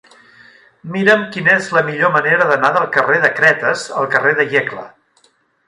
[0.95, 4.91] Mira'm quina és la millor manera d'anar del carrer de Cretes al carrer de Iecla.